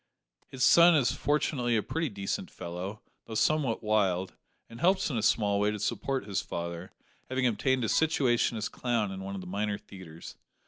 [0.47, 4.33] His son is fortunately a pretty decent fellow, though somewhat wild,
[4.67, 6.91] and helps in a small way to support his father,
[7.29, 10.37] having obtained a situation as clown at one of the minor theatres.